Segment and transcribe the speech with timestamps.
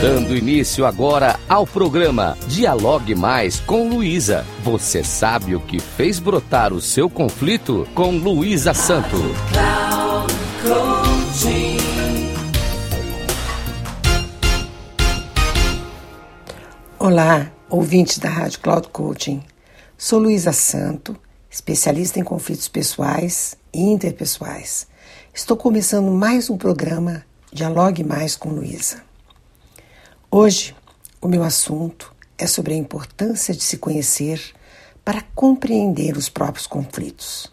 [0.00, 4.44] Dando início agora ao programa Dialogue Mais com Luísa.
[4.62, 9.16] Você sabe o que fez brotar o seu conflito com Luísa Santo.
[16.98, 19.42] Olá, ouvintes da Rádio Cloud Coaching.
[19.96, 21.16] Sou Luísa Santo,
[21.50, 24.86] especialista em conflitos pessoais e interpessoais.
[25.32, 29.05] Estou começando mais um programa Dialogue Mais com Luísa.
[30.38, 30.76] Hoje,
[31.18, 34.38] o meu assunto é sobre a importância de se conhecer
[35.02, 37.50] para compreender os próprios conflitos.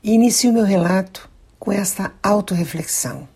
[0.00, 3.28] E inicio meu relato com esta autorreflexão.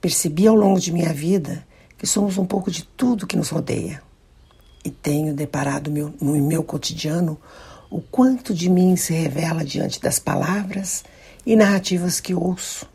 [0.00, 1.64] Percebi ao longo de minha vida
[1.96, 4.02] que somos um pouco de tudo que nos rodeia.
[4.84, 7.40] E tenho deparado meu, no meu cotidiano
[7.88, 11.04] o quanto de mim se revela diante das palavras
[11.46, 12.90] e narrativas que ouço,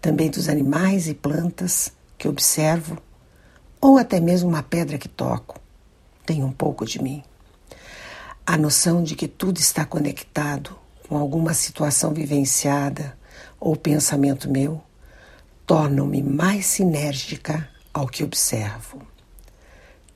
[0.00, 3.02] também dos animais e plantas que observo
[3.80, 5.60] ou até mesmo uma pedra que toco,
[6.26, 7.22] tem um pouco de mim.
[8.46, 10.76] A noção de que tudo está conectado
[11.08, 13.16] com alguma situação vivenciada
[13.60, 14.80] ou pensamento meu
[15.66, 19.02] tornam-me mais sinérgica ao que observo.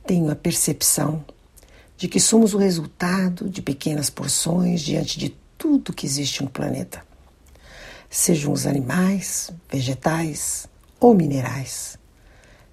[0.06, 1.24] Tenho a percepção
[1.96, 7.04] de que somos o resultado de pequenas porções diante de tudo que existe no planeta.
[8.10, 10.68] Sejam os animais, vegetais
[10.98, 11.98] ou minerais.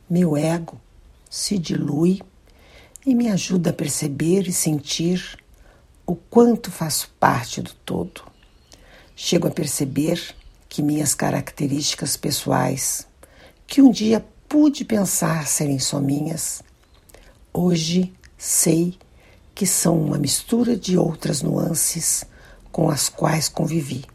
[0.09, 0.81] Meu ego
[1.29, 2.19] se dilui
[3.05, 5.37] e me ajuda a perceber e sentir
[6.03, 8.23] o quanto faço parte do todo.
[9.15, 10.19] Chego a perceber
[10.67, 13.07] que minhas características pessoais,
[13.67, 16.63] que um dia pude pensar serem só minhas,
[17.53, 18.97] hoje sei
[19.53, 22.25] que são uma mistura de outras nuances
[22.71, 24.05] com as quais convivi,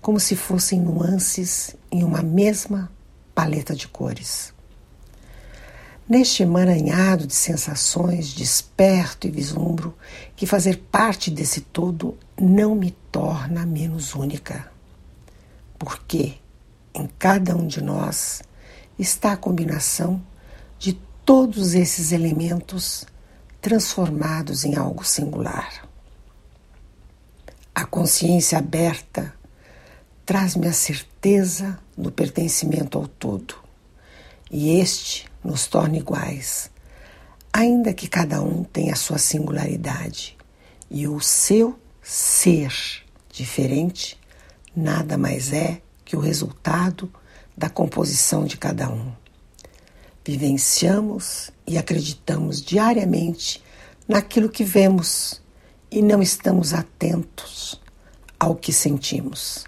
[0.00, 2.90] como se fossem nuances em uma mesma
[3.32, 4.52] paleta de cores.
[6.10, 9.96] Neste emaranhado de sensações, desperto e vislumbro
[10.34, 14.72] que fazer parte desse todo não me torna menos única.
[15.78, 16.34] Porque
[16.92, 18.42] em cada um de nós
[18.98, 20.20] está a combinação
[20.80, 20.94] de
[21.24, 23.06] todos esses elementos
[23.60, 25.88] transformados em algo singular.
[27.72, 29.32] A consciência aberta
[30.26, 33.69] traz-me a certeza do pertencimento ao todo,
[34.50, 36.70] e este nos torna iguais,
[37.52, 40.36] ainda que cada um tenha a sua singularidade
[40.90, 42.72] e o seu ser
[43.30, 44.18] diferente
[44.74, 47.12] nada mais é que o resultado
[47.56, 49.12] da composição de cada um.
[50.24, 53.62] Vivenciamos e acreditamos diariamente
[54.08, 55.40] naquilo que vemos
[55.90, 57.80] e não estamos atentos
[58.38, 59.64] ao que sentimos.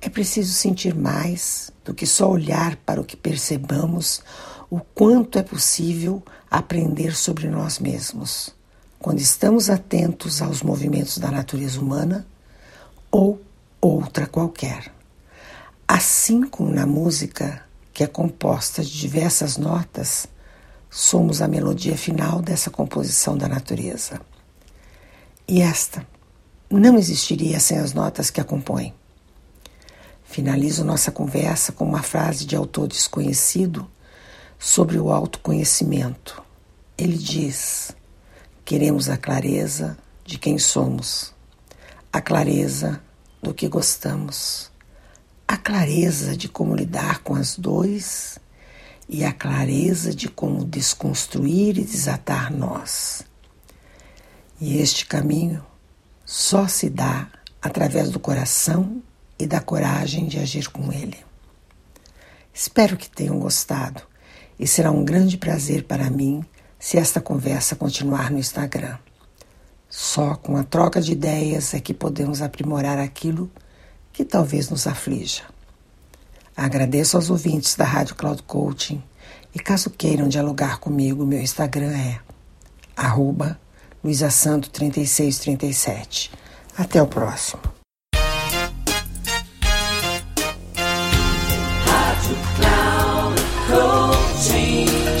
[0.00, 4.22] É preciso sentir mais do que só olhar para o que percebamos
[4.70, 8.54] o quanto é possível aprender sobre nós mesmos
[9.02, 12.24] quando estamos atentos aos movimentos da natureza humana
[13.10, 13.42] ou
[13.80, 14.92] outra qualquer.
[15.88, 20.28] Assim como na música, que é composta de diversas notas,
[20.88, 24.20] somos a melodia final dessa composição da natureza.
[25.48, 26.06] E esta
[26.70, 28.94] não existiria sem as notas que a compõem.
[30.32, 33.86] Finalizo nossa conversa com uma frase de autor desconhecido
[34.58, 36.42] sobre o autoconhecimento.
[36.96, 37.94] Ele diz:
[38.64, 39.94] queremos a clareza
[40.24, 41.34] de quem somos,
[42.10, 42.98] a clareza
[43.42, 44.72] do que gostamos,
[45.46, 48.38] a clareza de como lidar com as dores
[49.06, 53.22] e a clareza de como desconstruir e desatar nós.
[54.58, 55.62] E este caminho
[56.24, 57.28] só se dá
[57.60, 59.02] através do coração
[59.42, 61.16] e da coragem de agir com ele.
[62.54, 64.00] Espero que tenham gostado
[64.58, 66.42] e será um grande prazer para mim
[66.78, 68.96] se esta conversa continuar no Instagram.
[69.88, 73.50] Só com a troca de ideias é que podemos aprimorar aquilo
[74.12, 75.42] que talvez nos aflija.
[76.56, 79.02] Agradeço aos ouvintes da Rádio Cloud Coaching
[79.54, 82.20] e caso queiram dialogar comigo, meu Instagram é
[82.96, 83.60] arroba
[84.04, 86.30] luisasanto3637.
[86.76, 87.71] Até o próximo.